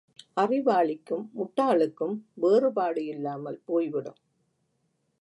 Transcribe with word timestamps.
அறிவாளிக்கும் 0.37 1.25
முட்டாளுக்கும் 1.37 2.15
வேறுபாடு 2.33 3.05
இல்லாமல் 3.05 3.61
போய்விடும். 3.65 4.19